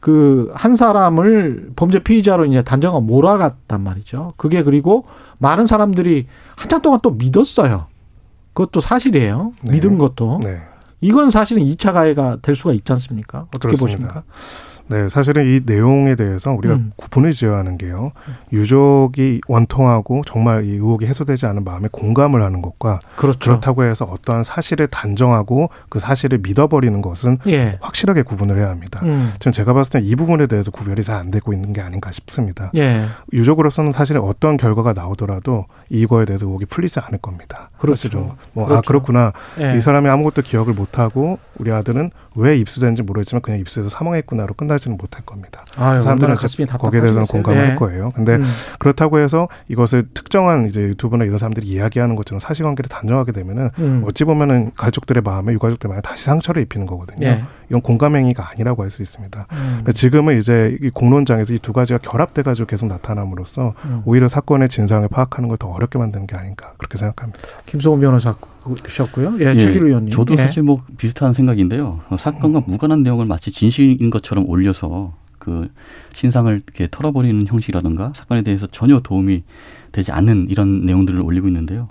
그 0.00 0.50
한 0.54 0.74
사람을 0.74 1.70
범죄 1.76 2.00
피의자로 2.02 2.46
이제 2.46 2.62
단정하 2.62 3.00
몰아갔단 3.00 3.80
말이죠. 3.82 4.34
그게 4.36 4.62
그리고 4.62 5.04
많은 5.38 5.66
사람들이 5.66 6.26
한참 6.56 6.82
동안 6.82 7.00
또 7.02 7.10
믿었어요. 7.12 7.86
그것도 8.52 8.80
사실이에요. 8.80 9.52
네. 9.62 9.72
믿은 9.72 9.98
것도. 9.98 10.40
네. 10.42 10.60
이건 11.00 11.30
사실은 11.30 11.62
2차 11.64 11.92
가해가 11.92 12.38
될 12.42 12.54
수가 12.54 12.72
있지 12.74 12.92
않습니까? 12.92 13.46
어떻게 13.48 13.68
그렇습니다. 13.74 13.96
보십니까? 13.96 14.22
네, 14.92 15.08
사실은 15.08 15.46
이 15.46 15.60
내용에 15.64 16.14
대해서 16.14 16.52
우리가 16.52 16.74
음. 16.74 16.92
구분을 16.96 17.32
지어야 17.32 17.58
하는 17.58 17.78
게요. 17.78 18.12
유족이 18.52 19.40
원통하고 19.48 20.22
정말 20.26 20.64
이 20.64 20.72
의혹이 20.72 21.06
해소되지 21.06 21.46
않은 21.46 21.64
마음에 21.64 21.88
공감을 21.90 22.42
하는 22.42 22.60
것과 22.62 23.00
그렇죠. 23.16 23.38
그렇다고 23.38 23.84
해서 23.84 24.04
어떠한 24.04 24.44
사실을 24.44 24.86
단정하고 24.88 25.70
그 25.88 25.98
사실을 25.98 26.38
믿어버리는 26.42 27.00
것은 27.00 27.38
예. 27.46 27.78
확실하게 27.80 28.22
구분을 28.22 28.58
해야 28.58 28.68
합니다. 28.68 29.00
음. 29.04 29.32
지금 29.38 29.52
제가 29.52 29.72
봤을 29.72 29.92
때 29.92 30.02
이 30.02 30.14
부분에 30.16 30.46
대해서 30.46 30.70
구별이 30.70 31.02
잘 31.02 31.12
안 31.22 31.30
되고 31.30 31.52
있는 31.52 31.72
게 31.72 31.80
아닌가 31.80 32.10
싶습니다. 32.10 32.70
예. 32.74 33.04
유족으로서는 33.32 33.92
사실 33.92 34.16
어떤 34.18 34.56
결과가 34.56 34.92
나오더라도 34.94 35.66
이거에 35.90 36.24
대해서 36.24 36.46
의혹이 36.46 36.64
풀리지 36.66 36.98
않을 37.00 37.18
겁니다. 37.18 37.70
그렇죠. 37.78 38.34
뭐, 38.54 38.64
아, 38.64 38.68
그렇죠. 38.68 38.88
그렇구나. 38.88 39.32
예. 39.60 39.76
이 39.76 39.80
사람이 39.80 40.08
아무것도 40.08 40.42
기억을 40.42 40.72
못하고 40.74 41.38
우리 41.58 41.70
아들은 41.70 42.10
왜 42.34 42.56
입수됐는지 42.56 43.02
모르겠지만 43.02 43.42
그냥 43.42 43.60
입수해서 43.60 43.90
사망했구나로 43.90 44.54
끝나지 44.54 44.81
는 44.90 44.96
못할 44.96 45.22
겁니다. 45.24 45.64
아유, 45.76 46.02
사람들은 46.02 46.34
가슴이 46.34 46.66
거기에 46.66 47.00
대해서는. 47.00 47.26
공감할 47.26 47.70
예. 47.70 47.74
거예요. 47.76 48.10
근데 48.14 48.36
음. 48.36 48.44
그렇다고 48.78 49.18
해서 49.18 49.48
이것을 49.68 50.08
특정한 50.12 50.66
이제 50.66 50.80
유튜브나 50.80 51.24
이런 51.24 51.38
사람들이 51.38 51.66
이야기하는 51.66 52.16
것처럼 52.16 52.40
사실관계를 52.40 52.88
단정하게 52.88 53.32
되면은 53.32 53.70
음. 53.78 54.04
어찌 54.06 54.24
보면은 54.24 54.72
가족들의 54.76 55.22
마음에 55.22 55.52
유가족들의 55.52 55.88
마음에 55.90 56.02
다시 56.02 56.24
상처를 56.24 56.62
입히는 56.62 56.86
거거든요. 56.86 57.26
예. 57.26 57.42
이건 57.72 57.80
공감행위가 57.80 58.50
아니라고 58.50 58.82
할 58.82 58.90
수 58.90 59.00
있습니다. 59.00 59.46
음. 59.50 59.72
근데 59.78 59.92
지금은 59.92 60.36
이제 60.36 60.76
이 60.82 60.90
공론장에서 60.90 61.54
이 61.54 61.58
두 61.58 61.72
가지가 61.72 62.00
결합돼 62.00 62.42
가지고 62.42 62.66
계속 62.66 62.86
나타남으로써 62.86 63.72
음. 63.86 64.02
오히려 64.04 64.28
사건의 64.28 64.68
진상을 64.68 65.08
파악하는 65.08 65.48
걸 65.48 65.56
더 65.56 65.68
어렵게 65.68 65.98
만드는 65.98 66.26
게 66.26 66.36
아닌가 66.36 66.74
그렇게 66.76 66.98
생각합니다. 66.98 67.40
김성훈 67.66 68.00
변호사셨고요. 68.00 69.36
예, 69.40 69.54
예, 69.54 69.56
최길 69.56 69.84
의원님. 69.84 70.12
저도 70.14 70.34
예. 70.34 70.38
사실 70.38 70.62
뭐 70.62 70.82
비슷한 70.98 71.32
생각인데요. 71.32 72.00
어, 72.10 72.16
사건과 72.18 72.64
무관한 72.66 73.02
내용을 73.02 73.24
마치 73.26 73.50
진실인 73.50 74.10
것처럼 74.10 74.44
올려서 74.48 75.14
그 75.38 75.68
신상을 76.14 76.52
이렇게 76.52 76.88
털어버리는 76.90 77.46
형식이라든가 77.46 78.12
사건에 78.14 78.42
대해서 78.42 78.66
전혀 78.66 79.00
도움이 79.00 79.44
되지 79.92 80.12
않는 80.12 80.48
이런 80.50 80.84
내용들을 80.84 81.20
올리고 81.20 81.48
있는데요. 81.48 81.88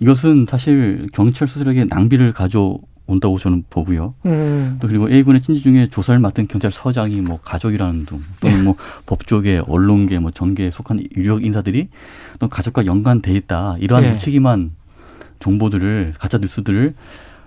이것은 0.00 0.46
사실 0.48 1.08
경찰 1.12 1.48
수사력의 1.48 1.86
낭비를 1.88 2.32
가져 2.32 2.78
온다고 3.06 3.38
저는 3.38 3.64
보고요. 3.68 4.14
음. 4.24 4.78
또 4.80 4.88
그리고 4.88 5.10
A군의 5.10 5.42
친지 5.42 5.60
중에 5.60 5.88
조사를 5.88 6.18
맡은 6.20 6.48
경찰서장이 6.48 7.20
뭐 7.20 7.38
가족이라는 7.42 8.06
둥 8.06 8.22
또는 8.40 8.64
뭐 8.64 8.76
법조계, 9.06 9.62
언론계, 9.66 10.18
뭐 10.18 10.30
전계에 10.30 10.70
속한 10.70 11.04
유력 11.16 11.44
인사들이 11.44 11.88
또 12.38 12.48
가족과 12.48 12.86
연관돼 12.86 13.32
있다 13.34 13.76
이러한 13.78 14.04
예. 14.04 14.10
무책임한 14.12 14.72
정보들을 15.38 16.14
가짜 16.18 16.38
뉴스들을 16.38 16.94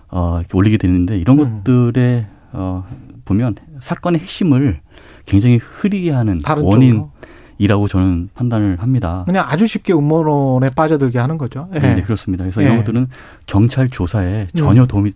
어, 0.09 0.37
이렇게 0.39 0.55
올리게 0.55 0.77
되는데 0.77 1.17
이런 1.17 1.39
음. 1.39 1.63
것들에 1.63 2.27
어, 2.53 2.85
보면 3.25 3.55
사건의 3.79 4.21
핵심을 4.21 4.79
굉장히 5.25 5.57
흐리게 5.57 6.11
하는 6.11 6.39
원인이라고 6.47 7.09
쪽으로. 7.57 7.87
저는 7.87 8.29
판단을 8.35 8.77
합니다. 8.79 9.23
그냥 9.25 9.45
아주 9.47 9.67
쉽게 9.67 9.93
음모론에 9.93 10.67
빠져들게 10.75 11.17
하는 11.17 11.37
거죠. 11.37 11.67
예. 11.73 11.79
네, 11.79 11.95
네, 11.95 12.01
그렇습니다. 12.03 12.43
그래서 12.43 12.61
예. 12.61 12.67
이런 12.67 12.77
것들은 12.77 13.07
경찰 13.47 13.89
조사에 13.89 14.47
전혀 14.53 14.85
도움이 14.85 15.11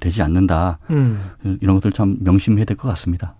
되지 0.00 0.22
않는다. 0.22 0.78
음. 0.90 1.30
이런 1.60 1.76
것들 1.76 1.92
참 1.92 2.16
명심해야 2.20 2.64
될 2.64 2.76
것 2.76 2.88
같습니다. 2.88 3.34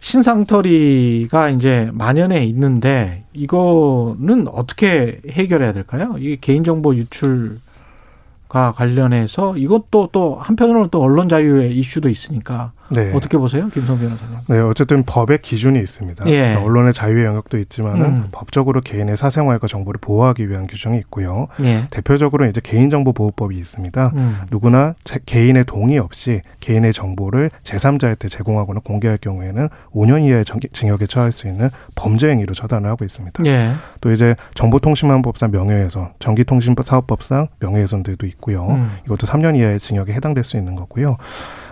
신상털이가 0.00 1.50
이제 1.50 1.90
만연해 1.92 2.44
있는데 2.46 3.24
이거는 3.32 4.48
어떻게 4.48 5.20
해결해야 5.28 5.72
될까요? 5.72 6.14
이게 6.18 6.36
개인정보 6.40 6.94
유출과 6.96 8.72
관련해서 8.74 9.56
이것도 9.56 10.08
또 10.12 10.36
한편으로는 10.36 10.88
또 10.90 11.02
언론 11.02 11.28
자유의 11.28 11.76
이슈도 11.78 12.08
있으니까 12.08 12.72
네. 12.90 13.12
어떻게 13.14 13.38
보세요, 13.38 13.68
김성 13.70 13.98
변호사님? 13.98 14.38
네, 14.48 14.58
어쨌든 14.58 15.02
법의 15.04 15.38
기준이 15.42 15.78
있습니다. 15.78 16.26
예. 16.26 16.38
그러니까 16.38 16.62
언론의 16.64 16.92
자유의 16.92 17.24
영역도 17.24 17.58
있지만은 17.58 18.04
음. 18.04 18.28
법적으로 18.32 18.80
개인의 18.80 19.16
사생활과 19.16 19.66
정보를 19.68 19.98
보호하기 20.00 20.48
위한 20.48 20.66
규정이 20.66 20.98
있고요. 20.98 21.48
예. 21.62 21.84
대표적으로 21.90 22.46
이제 22.46 22.60
개인정보보호법이 22.62 23.56
있습니다. 23.56 24.12
음. 24.16 24.36
누구나 24.50 24.94
제- 25.04 25.20
개인의 25.24 25.64
동의 25.64 25.98
없이 25.98 26.40
개인의 26.60 26.92
정보를 26.92 27.50
제3자한테 27.64 28.28
제공하거나 28.28 28.80
공개할 28.84 29.18
경우에는 29.18 29.68
5년 29.94 30.22
이하의 30.24 30.44
정- 30.44 30.60
징역에 30.72 31.06
처할 31.06 31.32
수 31.32 31.46
있는 31.46 31.70
범죄 31.94 32.28
행위로 32.28 32.54
처단을 32.54 32.88
하고 32.90 33.04
있습니다. 33.04 33.44
예. 33.46 33.72
또 34.00 34.10
이제 34.10 34.34
정보통신망법상 34.54 35.50
명예훼손, 35.52 36.08
전기통신사업법상 36.18 37.48
명예훼손들도 37.60 38.26
있고요. 38.26 38.66
음. 38.70 38.90
이것도 39.06 39.26
3년 39.26 39.56
이하의 39.56 39.78
징역에 39.78 40.12
해당될 40.12 40.44
수 40.44 40.56
있는 40.56 40.74
거고요. 40.74 41.16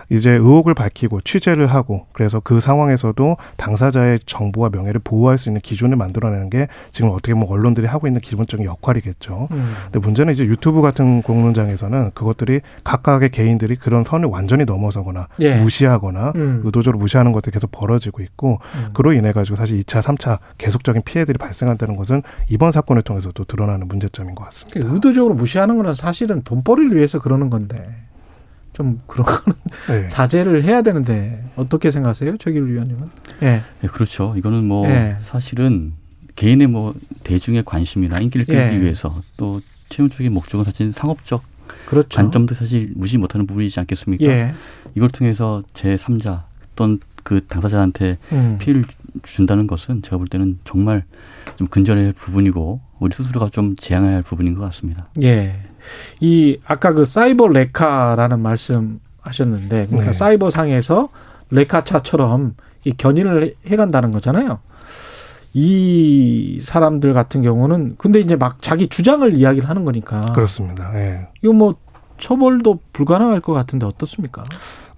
이제 0.09 0.31
의혹을 0.31 0.73
밝히고 0.73 1.21
취재를 1.21 1.67
하고 1.67 2.07
그래서 2.13 2.39
그 2.39 2.59
상황에서도 2.59 3.37
당사자의 3.57 4.19
정보와 4.25 4.69
명예를 4.69 5.01
보호할 5.03 5.37
수 5.37 5.49
있는 5.49 5.61
기준을 5.61 5.95
만들어내는 5.97 6.49
게 6.49 6.67
지금 6.91 7.11
어떻게 7.11 7.33
보면 7.33 7.47
언론들이 7.49 7.87
하고 7.87 8.07
있는 8.07 8.21
기본적인 8.21 8.65
역할이겠죠. 8.65 9.47
음. 9.51 9.73
근데 9.85 9.99
문제는 9.99 10.33
이제 10.33 10.45
유튜브 10.45 10.81
같은 10.81 11.21
공론장에서는 11.21 12.11
그것들이 12.13 12.61
각각의 12.83 13.29
개인들이 13.29 13.75
그런 13.75 14.03
선을 14.03 14.29
완전히 14.29 14.65
넘어서거나 14.65 15.27
예. 15.41 15.55
무시하거나 15.61 16.33
음. 16.35 16.61
의도적으로 16.65 16.97
무시하는 16.99 17.31
것들이 17.31 17.53
계속 17.53 17.71
벌어지고 17.71 18.21
있고 18.21 18.59
음. 18.75 18.89
그로 18.93 19.13
인해 19.13 19.31
가지고 19.31 19.55
사실 19.55 19.79
2차, 19.79 20.01
3차 20.01 20.39
계속적인 20.57 21.03
피해들이 21.03 21.37
발생한다는 21.37 21.95
것은 21.95 22.23
이번 22.49 22.71
사건을 22.71 23.01
통해서도 23.03 23.43
드러나는 23.43 23.87
문제점인 23.87 24.35
것 24.35 24.43
같습니다. 24.45 24.73
그러니까 24.73 24.95
의도적으로 24.95 25.35
무시하는 25.35 25.77
거는 25.77 25.93
사실은 25.93 26.41
돈벌이를 26.43 26.95
위해서 26.95 27.19
그러는 27.19 27.49
건데 27.49 28.08
좀 28.79 29.01
그런 29.07 29.25
거는 29.25 29.57
네. 29.89 30.07
자제를 30.07 30.63
해야 30.63 30.81
되는데 30.81 31.43
어떻게 31.57 31.91
생각하세요, 31.91 32.37
최길 32.37 32.65
위원님은? 32.65 33.07
예. 33.43 33.61
네, 33.81 33.87
그렇죠. 33.89 34.33
이거는 34.37 34.63
뭐 34.65 34.87
예. 34.89 35.17
사실은 35.19 35.91
개인의 36.37 36.67
뭐 36.67 36.95
대중의 37.25 37.63
관심이나 37.65 38.19
인기를 38.19 38.45
끌기 38.45 38.75
예. 38.77 38.81
위해서 38.81 39.21
또 39.35 39.59
최종적인 39.89 40.31
목적은 40.33 40.63
사실 40.63 40.93
상업적 40.93 41.43
그렇죠. 41.87 42.07
관점도 42.15 42.55
사실 42.55 42.93
무시 42.95 43.17
못하는 43.17 43.45
부분이지 43.45 43.77
않겠습니까? 43.81 44.23
예. 44.25 44.53
이걸 44.95 45.09
통해서 45.09 45.61
제 45.73 45.95
3자 45.97 46.43
또는 46.77 46.99
그 47.23 47.45
당사자한테 47.47 48.17
음. 48.31 48.55
피해를 48.61 48.85
주- 48.85 48.95
준다는 49.23 49.67
것은 49.67 50.01
제가 50.03 50.17
볼 50.17 50.27
때는 50.29 50.59
정말 50.63 51.03
좀 51.57 51.67
근절해야 51.67 52.05
할 52.05 52.13
부분이고 52.13 52.79
우리 52.99 53.13
스스로가 53.13 53.49
좀 53.49 53.75
제한해야 53.75 54.15
할 54.15 54.21
부분인 54.23 54.53
것 54.55 54.61
같습니다. 54.61 55.05
예. 55.21 55.59
이 56.19 56.59
아까 56.65 56.93
그 56.93 57.05
사이버 57.05 57.47
레카라는 57.47 58.41
말씀 58.41 58.99
하셨는데 59.21 59.87
그러니까 59.87 60.11
네. 60.11 60.13
사이버 60.13 60.49
상에서 60.49 61.09
레카차처럼 61.51 62.55
이 62.85 62.91
견인을 62.91 63.55
해간다는 63.67 64.11
거잖아요. 64.11 64.59
이 65.53 66.59
사람들 66.61 67.13
같은 67.13 67.41
경우는 67.41 67.95
근데 67.97 68.19
이제 68.19 68.35
막 68.35 68.61
자기 68.61 68.87
주장을 68.87 69.33
이야기를 69.33 69.67
하는 69.67 69.83
거니까 69.83 70.33
그렇습니다. 70.33 70.91
예. 70.95 71.27
이거 71.41 71.53
뭐 71.53 71.75
처벌도 72.19 72.79
불가능할 72.93 73.41
것 73.41 73.53
같은데 73.53 73.85
어떻습니까? 73.85 74.43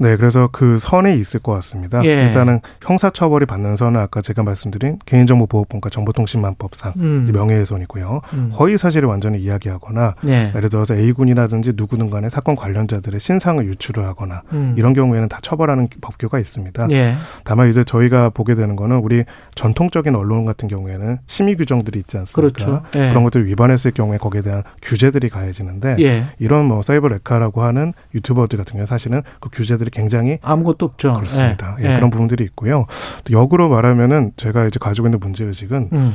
네, 0.01 0.17
그래서 0.17 0.49
그 0.51 0.77
선이 0.77 1.15
있을 1.19 1.39
것 1.39 1.53
같습니다. 1.53 2.03
예. 2.03 2.25
일단은 2.25 2.59
형사처벌이 2.81 3.45
받는 3.45 3.75
선은 3.75 3.99
아까 3.99 4.19
제가 4.21 4.41
말씀드린 4.41 4.97
개인정보보호법과 5.05 5.91
정보통신망법상 5.91 6.93
음. 6.97 7.29
명예훼손이고요. 7.31 8.21
음. 8.33 8.51
허위 8.57 8.77
사실을 8.77 9.07
완전히 9.07 9.39
이야기하거나 9.39 10.15
예. 10.25 10.51
예를 10.55 10.69
들어서 10.69 10.95
A군이라든지 10.95 11.73
누구든 11.75 12.09
간에 12.09 12.29
사건 12.29 12.55
관련자들의 12.55 13.19
신상을 13.19 13.63
유출을 13.63 14.03
하거나 14.05 14.41
음. 14.53 14.73
이런 14.75 14.93
경우에는 14.93 15.29
다 15.29 15.37
처벌하는 15.43 15.87
법규가 16.01 16.39
있습니다. 16.39 16.87
예. 16.89 17.13
다만 17.43 17.69
이제 17.69 17.83
저희가 17.83 18.31
보게 18.31 18.55
되는 18.55 18.75
거는 18.75 18.97
우리 18.97 19.23
전통적인 19.53 20.15
언론 20.15 20.45
같은 20.45 20.67
경우에는 20.67 21.19
심의 21.27 21.55
규정들이 21.55 21.99
있지 21.99 22.17
않습니까? 22.17 22.41
그렇죠. 22.41 22.81
예. 22.95 23.09
그런 23.09 23.23
것들을 23.23 23.45
위반했을 23.45 23.91
경우에 23.91 24.17
거기에 24.17 24.41
대한 24.41 24.63
규제들이 24.81 25.29
가해지는데 25.29 25.97
예. 25.99 26.25
이런 26.39 26.65
뭐 26.65 26.81
사이버 26.81 27.07
레카라고 27.07 27.61
하는 27.61 27.93
유튜버들 28.15 28.57
같은 28.57 28.71
경우는 28.71 28.87
사실은 28.87 29.21
그 29.39 29.49
규제들이 29.51 29.90
굉장히 29.91 30.39
아무것도 30.41 30.85
없죠. 30.85 31.13
그렇습니다. 31.13 31.75
예. 31.81 31.91
예, 31.91 31.95
그런 31.95 32.09
부분들이 32.09 32.43
있고요. 32.45 32.85
또 33.23 33.33
역으로 33.33 33.69
말하면은 33.69 34.31
제가 34.37 34.65
이제 34.65 34.79
가지고 34.79 35.07
있는 35.07 35.19
문제 35.19 35.43
의식은 35.43 35.89
음. 35.93 36.13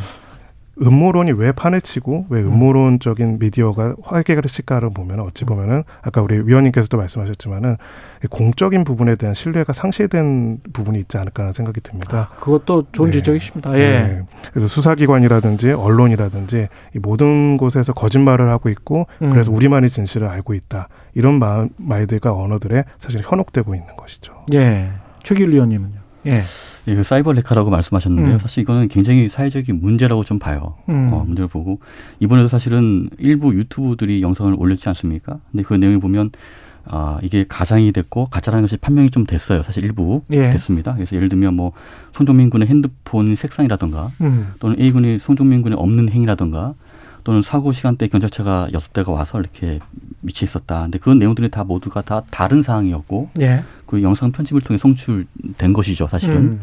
음모론이 0.81 1.33
왜 1.33 1.53
판을 1.53 1.81
치고 1.81 2.27
왜 2.29 2.41
음모론적인 2.41 3.39
미디어가 3.39 3.97
활개를 4.03 4.43
칠까를 4.43 4.91
보면 4.91 5.21
어찌 5.21 5.45
보면은 5.45 5.85
아까 6.03 6.21
우리 6.21 6.39
위원님께서도 6.39 6.97
말씀하셨지만은 6.99 7.77
이 8.25 8.27
공적인 8.27 8.85
부분에 8.85 9.17
대한 9.17 9.35
신뢰가 9.35 9.73
상실된 9.73 10.61
부분이 10.73 10.99
있지 10.99 11.17
않을까 11.17 11.45
하는 11.45 11.53
생각이 11.53 11.81
듭니다. 11.81 12.31
그것도 12.41 12.87
좋은 12.93 13.11
네. 13.11 13.19
지적이십니다. 13.19 13.75
예. 13.75 13.79
네. 13.79 14.23
그래서 14.51 14.67
수사기관이라든지 14.67 15.73
언론이라든지 15.73 16.69
이 16.95 16.99
모든 16.99 17.57
곳에서 17.57 17.95
거짓말을 17.95 18.51
하고 18.51 18.69
있고 18.69 19.07
음. 19.23 19.31
그래서 19.31 19.51
우리만이 19.53 19.89
진실을 19.89 20.29
알고 20.29 20.55
있다 20.55 20.89
이런 21.15 21.39
말, 21.39 21.71
말들과 21.77 22.35
언어들에 22.35 22.85
사실 22.99 23.23
현혹되고 23.25 23.75
있는 23.75 23.97
것이죠. 23.97 24.45
예. 24.53 24.91
최길 25.23 25.51
위원님은요. 25.51 26.01
예. 26.27 26.43
예, 26.89 26.95
그 26.95 27.03
사이버 27.03 27.33
레카라고 27.33 27.71
말씀하셨는데요. 27.71 28.35
음. 28.35 28.39
사실 28.39 28.63
이거는 28.63 28.89
굉장히 28.89 29.29
사회적인 29.29 29.81
문제라고 29.81 30.25
좀 30.25 30.39
봐요. 30.39 30.75
음. 30.89 31.11
어, 31.13 31.25
문제를 31.25 31.49
보고 31.49 31.81
이번에도 32.21 32.49
사실은 32.49 33.11
일부 33.19 33.55
유튜브들이 33.55 34.23
영상을 34.23 34.55
올렸지 34.57 34.89
않습니까? 34.89 35.39
근데 35.51 35.63
그 35.63 35.75
내용에 35.75 35.99
보면 35.99 36.31
아, 36.89 37.19
이게 37.23 37.45
가장이 37.49 37.91
됐고 37.91 38.27
가짜라는 38.27 38.63
것이 38.63 38.77
판명이 38.77 39.11
좀 39.11 39.27
됐어요. 39.27 39.63
사실 39.63 39.85
일부 39.85 40.23
예. 40.31 40.51
됐습니다. 40.51 40.95
그래서 40.95 41.17
예를 41.17 41.29
들면 41.29 41.55
뭐 41.55 41.73
손정민 42.13 42.49
군의 42.49 42.69
핸드폰 42.69 43.35
색상이라든가 43.35 44.11
음. 44.21 44.53
또는 44.61 44.79
A 44.79 44.93
군이 44.93 45.19
손정민 45.19 45.63
군의 45.63 45.77
없는 45.79 46.11
행위라든가 46.11 46.75
또는 47.25 47.43
사고 47.43 47.73
시간대 47.73 48.07
경찰차가 48.07 48.69
여섯 48.73 48.93
대가 48.93 49.11
와서 49.11 49.41
이렇게 49.41 49.81
미쳐 50.27 50.45
있었다. 50.45 50.83
근데 50.83 50.99
그런 50.99 51.19
내용들이 51.19 51.51
다 51.51 51.65
모두가 51.65 52.03
다 52.03 52.23
다른 52.31 52.61
사항이었고 52.61 53.31
예. 53.41 53.65
그리고 53.87 54.07
영상 54.07 54.33
편집을 54.33 54.61
통해 54.61 54.79
송출된 54.79 55.73
것이죠. 55.73 56.09
사실은. 56.09 56.37
음. 56.37 56.61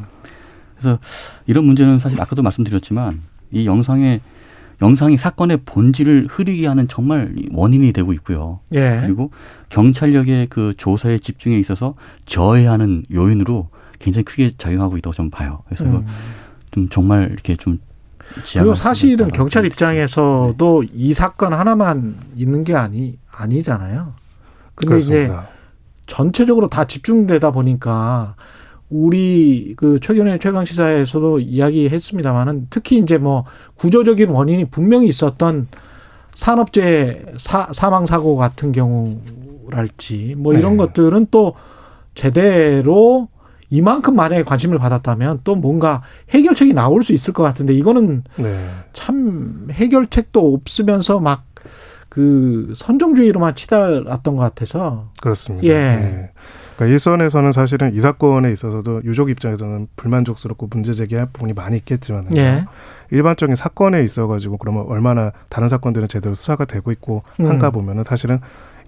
그래서 0.77 0.99
이런 1.47 1.65
문제는 1.65 1.99
사실 1.99 2.21
아까도 2.21 2.43
말씀드렸지만 2.43 3.21
이 3.51 3.65
영상의 3.65 4.19
영상이 4.81 5.17
사건의 5.17 5.59
본질을 5.65 6.27
흐리게 6.29 6.67
하는 6.67 6.87
정말 6.89 7.33
원인이 7.51 7.93
되고 7.93 8.11
있고요. 8.13 8.59
예. 8.73 8.99
그리고 9.01 9.31
경찰력의 9.69 10.47
그 10.47 10.73
조사의 10.75 11.21
집중에 11.21 11.57
있어서 11.57 11.95
저해하는 12.25 13.05
요인으로 13.13 13.69
굉장히 13.99 14.25
크게 14.25 14.49
작용하고 14.57 14.97
있다고 14.97 15.13
저는 15.13 15.31
봐요. 15.31 15.63
그래서 15.65 15.85
음. 15.85 16.05
좀 16.71 16.89
정말 16.89 17.29
이렇게 17.31 17.55
좀 17.55 17.79
그리고 18.53 18.75
사실은 18.75 19.31
경찰 19.31 19.63
좀- 19.63 19.67
입장에서도 19.71 20.83
이 20.93 21.13
사건 21.13 21.53
하나만 21.53 22.15
있는 22.35 22.63
게 22.63 22.75
아니 22.75 23.17
아니잖아요. 23.31 24.13
근데 24.75 24.97
이제 24.97 25.11
그렇습니다. 25.11 25.47
전체적으로 26.07 26.67
다 26.67 26.85
집중되다 26.85 27.51
보니까 27.51 28.35
우리 28.89 29.73
그 29.77 29.99
최근에 29.99 30.37
최강 30.39 30.65
시사에서도 30.65 31.39
이야기했습니다만은 31.39 32.67
특히 32.69 32.97
이제 32.97 33.17
뭐 33.17 33.45
구조적인 33.75 34.29
원인이 34.29 34.65
분명히 34.65 35.07
있었던 35.07 35.67
산업재해 36.35 37.21
사, 37.37 37.67
사망 37.71 38.05
사고 38.05 38.35
같은 38.35 38.71
경우랄지 38.71 40.35
뭐 40.37 40.53
이런 40.53 40.73
네. 40.73 40.77
것들은 40.77 41.27
또 41.31 41.55
제대로 42.15 43.29
이만큼 43.73 44.15
만약에 44.15 44.43
관심을 44.43 44.77
받았다면 44.77 45.41
또 45.43 45.55
뭔가 45.55 46.03
해결책이 46.29 46.73
나올 46.73 47.03
수 47.03 47.11
있을 47.11 47.33
것 47.33 47.41
같은데 47.41 47.73
이거는 47.73 48.23
네. 48.35 48.69
참 48.93 49.67
해결책도 49.71 50.53
없으면서 50.53 51.19
막 51.19 51.53
그 52.13 52.71
선정주의로만 52.75 53.55
치달았던 53.55 54.35
것 54.35 54.41
같아서 54.43 55.09
그렇습니다. 55.19 55.65
예. 55.65 55.73
네. 55.73 56.31
그러니까 56.75 56.93
일선에서는 56.93 57.51
사실은 57.51 57.95
이 57.95 57.99
사건에 57.99 58.51
있어서도 58.51 59.01
유족 59.03 59.31
입장에서는 59.31 59.87
불만족스럽고 59.95 60.67
문제 60.69 60.93
제기할 60.93 61.29
부분이 61.33 61.53
많이 61.53 61.75
있겠지만 61.77 62.27
예. 62.35 62.65
일반적인 63.09 63.55
사건에 63.55 64.03
있어 64.03 64.27
가지고 64.27 64.57
그러면 64.57 64.85
얼마나 64.89 65.31
다른 65.49 65.67
사건들은 65.67 66.07
제대로 66.07 66.35
수사가 66.35 66.65
되고 66.65 66.91
있고 66.91 67.23
한가 67.37 67.69
음. 67.69 67.71
보면은 67.71 68.03
사실은 68.03 68.39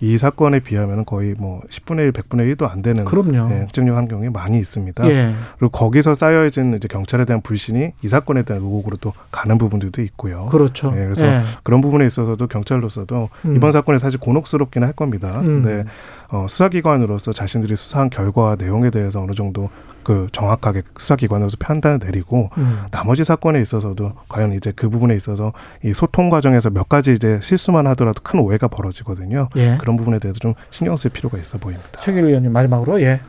이 0.01 0.17
사건에 0.17 0.59
비하면 0.59 1.05
거의 1.05 1.35
뭐 1.37 1.61
10분의 1.69 1.99
1, 1.99 2.11
100분의 2.11 2.55
1도 2.55 2.69
안 2.69 2.81
되는 2.81 3.05
그럼요. 3.05 3.53
예, 3.53 3.59
흑증력 3.61 3.95
환경이 3.95 4.29
많이 4.29 4.57
있습니다. 4.59 5.07
예. 5.09 5.33
그리고 5.57 5.71
거기서 5.71 6.15
쌓여진 6.15 6.73
이제 6.73 6.87
경찰에 6.87 7.25
대한 7.25 7.41
불신이 7.41 7.91
이 8.01 8.07
사건에 8.07 8.43
대한 8.43 8.61
의혹으로 8.61 8.97
또 8.97 9.13
가는 9.31 9.57
부분들도 9.57 10.01
있고요. 10.03 10.45
그렇죠. 10.47 10.93
예, 10.95 11.03
그래서 11.03 11.25
예. 11.25 11.41
그런 11.63 11.81
부분에 11.81 12.05
있어서도 12.05 12.47
경찰로서도 12.47 13.29
음. 13.45 13.55
이번 13.55 13.71
사건이 13.71 13.99
사실 13.99 14.19
곤혹스럽긴 14.19 14.83
할 14.83 14.93
겁니다. 14.93 15.39
음. 15.41 15.63
근데 15.63 15.85
어, 16.29 16.45
수사기관으로서 16.49 17.33
자신들이 17.33 17.75
수사한 17.75 18.09
결과와 18.09 18.55
내용에 18.57 18.89
대해서 18.89 19.21
어느 19.21 19.33
정도 19.33 19.69
그 20.03 20.27
정확하게 20.31 20.83
수사기관으로서 20.97 21.57
판단을 21.59 21.99
내리고 22.03 22.51
음. 22.57 22.83
나머지 22.91 23.23
사건에 23.23 23.59
있어서도 23.59 24.13
과연 24.29 24.53
이제 24.53 24.71
그 24.75 24.87
부분에 24.87 25.15
있어서 25.15 25.51
이 25.83 25.93
소통 25.93 26.29
과정에서 26.29 26.69
몇 26.69 26.87
가지 26.87 27.13
이제 27.13 27.39
실수만 27.41 27.87
하더라도 27.87 28.21
큰 28.21 28.39
오해가 28.39 28.67
벌어지거든요. 28.67 29.49
예. 29.55 29.77
그런 29.79 29.97
부분에 29.97 30.19
대해서 30.19 30.39
좀 30.39 30.53
신경 30.69 30.95
쓸 30.95 31.09
필요가 31.09 31.39
있어 31.39 31.57
보입니다. 31.57 31.89
최길 32.01 32.23
의원님 32.23 32.51
마지막으로 32.53 33.01
예. 33.01 33.19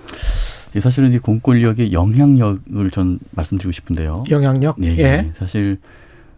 예, 0.75 0.81
사실은 0.81 1.13
이 1.15 1.19
공권력의 1.19 1.95
영향력을 1.95 2.91
전 2.91 3.19
말씀드리고 3.31 3.73
싶은데요. 3.73 4.25
영향력. 4.31 4.77
예, 4.83 4.89
예. 4.89 4.99
예. 4.99 5.33
사실 5.35 5.79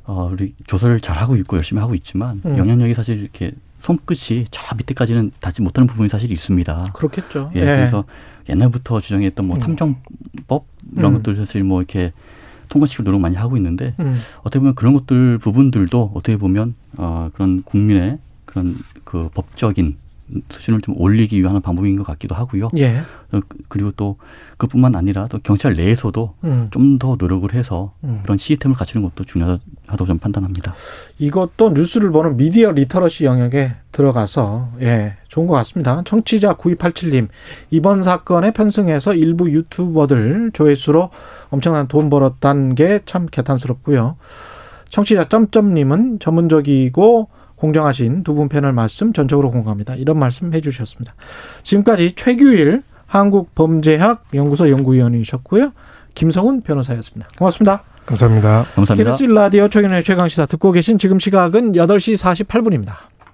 어, 0.07 0.31
우리 0.33 0.55
조사를 0.69 1.01
잘 1.01 1.19
하고 1.19 1.35
있고 1.35 1.57
열심히 1.57 1.81
하고 1.81 1.95
있지만 1.97 2.41
음. 2.47 2.57
영향력이 2.57 2.95
사실 2.95 3.17
이렇게 3.17 3.53
손끝이 3.79 4.45
저 4.51 4.75
밑에까지는 4.77 5.33
닿지 5.41 5.63
못하는 5.63 5.87
부분이 5.87 6.09
사실 6.09 6.31
있습니다. 6.31 6.87
그렇겠죠. 6.95 7.53
예, 7.55 7.61
그래서 7.61 8.05
옛날부터 8.49 9.01
주장했던 9.01 9.47
뭐 9.47 9.57
음. 9.57 9.61
탐정법 9.61 10.67
이런 10.97 11.13
음. 11.13 11.17
것들 11.19 11.37
사실 11.37 11.65
뭐 11.65 11.81
이렇게 11.81 12.13
통과시킬 12.69 13.05
노력 13.05 13.21
많이 13.21 13.37
하고 13.37 13.57
있는데 13.57 13.95
음. 14.01 14.17
어떻게 14.41 14.59
보면 14.59 14.75
그런 14.75 14.95
것들 14.95 15.39
부분들도 15.39 16.13
어떻게 16.15 16.37
보면 16.37 16.75
어, 16.97 17.31
그런 17.35 17.63
국민의 17.63 18.19
그런 18.45 18.77
그 19.05 19.29
법적인 19.35 19.97
수준을 20.51 20.81
좀 20.83 20.95
올리기 20.99 21.41
위한 21.41 21.61
방법인 21.63 21.97
것 21.97 22.07
같기도 22.07 22.35
하고요. 22.35 22.69
예. 22.77 22.99
어, 23.33 23.41
그리고 23.69 23.91
또 23.93 24.17
그뿐만 24.59 24.95
아니라 24.95 25.27
또 25.29 25.39
경찰 25.39 25.75
내에서도 25.75 26.35
음. 26.45 26.69
좀더 26.71 27.17
노력을 27.19 27.53
해서 27.55 27.95
음. 28.05 28.21
그런 28.23 28.37
시스템을 28.37 28.77
갖추는 28.77 29.09
것도 29.09 29.25
중요하다 29.25 29.63
고 29.97 30.05
저는 30.05 30.19
판단합니다. 30.19 30.75
이것도 31.19 31.71
뉴스를 31.71 32.11
보는 32.11 32.37
media 32.37 32.71
literacy 32.73 33.25
영역에 33.25 33.73
들어가서 33.93 34.71
예 34.83 35.17
좋은 35.29 35.47
것 35.47 35.55
같습니다. 35.55 36.03
청취자 36.05 36.55
9287님 36.55 37.29
이번 37.71 38.03
사건에 38.03 38.51
편승해서 38.51 39.15
일부 39.15 39.51
유튜버들 39.51 40.51
조회수로 40.53 41.11
엄청난 41.51 41.89
돈 41.89 42.11
벌었다는 42.11 42.75
게 42.75 43.01
참 43.07 43.27
개탄스럽고요. 43.27 44.17
청취자 44.91 45.25
점점님은 45.25 46.19
전문적이고 46.19 47.29
공정하신 47.57 48.23
두 48.23 48.35
분 48.35 48.49
패널 48.49 48.73
말씀 48.73 49.13
전적으로 49.13 49.51
공감합니다. 49.51 49.97
이런 49.97 50.19
말씀 50.19 50.55
해주셨습니다. 50.55 51.15
지금까지 51.65 52.13
최규일 52.13 52.83
한국범죄학 53.07 54.27
연구소 54.35 54.71
연구위원이셨고요. 54.71 55.73
김성훈 56.15 56.61
변호사였습니다. 56.63 57.29
고맙습니다. 57.39 57.83
감사합니다. 58.09 58.65
감사합니다. 58.75 59.11
KBS 59.11 59.33
라디오 59.33 59.69
최근의 59.69 60.03
최강 60.03 60.29
시사 60.29 60.47
듣고 60.47 60.73
계신 60.73 60.97
지금 60.99 61.19
시각은 61.19 61.73
8시 61.73 62.47
48분입니다. 62.47 62.95